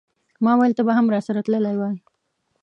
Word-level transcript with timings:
ماویل 0.45 0.73
ته 0.77 0.81
به 0.87 0.93
هم 0.97 1.05
راسره 1.13 1.41
تللی 1.45 1.75
وای. 1.77 1.95